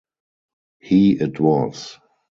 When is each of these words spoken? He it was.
He 0.79 1.11
it 1.11 1.39
was. 1.39 1.99